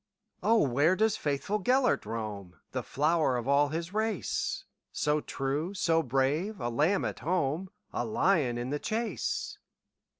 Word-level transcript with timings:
"O, 0.41 0.57
where 0.67 0.95
doth 0.95 1.15
faithful 1.15 1.61
Gêlert 1.63 2.05
roam, 2.05 2.55
The 2.71 2.81
flower 2.81 3.37
of 3.37 3.47
all 3.47 3.69
his 3.69 3.93
race, 3.93 4.65
So 4.91 5.21
true, 5.21 5.75
so 5.75 6.01
brave,—a 6.01 6.69
lamb 6.71 7.05
at 7.05 7.19
home,A 7.19 8.03
lion 8.03 8.57
in 8.57 8.71
the 8.71 8.79
chase?" 8.79 9.59